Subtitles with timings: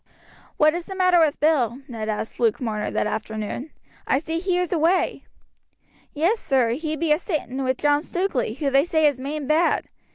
[0.57, 3.69] "What is the matter with Bill?" Ned asked Luke Marner that afternoon.
[4.07, 5.25] "I see he is away."
[6.15, 9.87] "Yes, sir, he be a sitting with John Stukeley, who they say is main bad.